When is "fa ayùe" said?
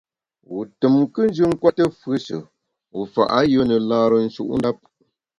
3.13-3.63